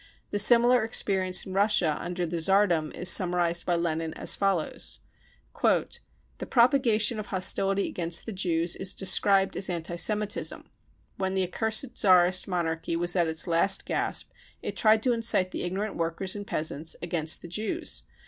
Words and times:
The 0.31 0.39
similar 0.39 0.83
ex 0.83 1.03
perience 1.03 1.45
in 1.45 1.53
Russia 1.53 1.95
under 2.01 2.25
the 2.25 2.37
Tsardom 2.39 2.91
is 2.95 3.07
summarised 3.07 3.67
by 3.67 3.75
Lenin 3.75 4.15
as 4.15 4.35
follows: 4.35 4.99
"The 5.61 6.47
propagation 6.49 7.19
of 7.19 7.27
hostility 7.27 7.87
against 7.87 8.25
the 8.25 8.31
Jews 8.33 8.75
is 8.75 8.95
described 8.95 9.55
as 9.55 9.69
anti 9.69 9.97
Semitism. 9.97 10.67
When 11.17 11.35
the 11.35 11.47
accursed 11.47 11.93
Tsarist 11.95 12.47
monarchy 12.47 12.95
was 12.95 13.15
at 13.15 13.27
its 13.27 13.45
last 13.45 13.85
gasp, 13.85 14.31
it 14.63 14.75
tried 14.75 15.03
to 15.03 15.13
incite 15.13 15.51
the 15.51 15.61
ignorant 15.61 15.95
workers 15.95 16.35
and 16.35 16.47
peasants 16.47 16.95
against 17.03 17.43
the 17.43 17.47
Jews. 17.47 18.01